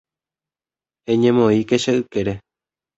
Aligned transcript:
Eñemoĩke 1.13 1.77
che 1.83 1.91
ykére. 2.01 2.33